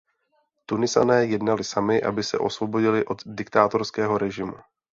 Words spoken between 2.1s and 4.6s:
se osvobodili od diktátorského režimu.